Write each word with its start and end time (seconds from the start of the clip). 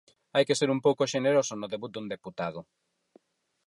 Hai 0.35 0.43
que 0.47 0.57
ser 0.59 0.69
un 0.75 0.79
pouco 0.85 1.09
xeneroso 1.13 1.53
no 1.57 1.69
debut 1.73 1.91
dun 1.93 2.07
deputado. 2.13 2.59